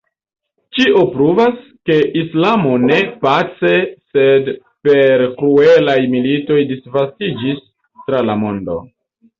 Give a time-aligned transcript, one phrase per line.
[0.77, 3.75] Ĉio pruvas, ke islamo ne pace
[4.15, 4.51] sed
[4.89, 8.83] per kruelaj militoj disvastiĝis tra la mondo.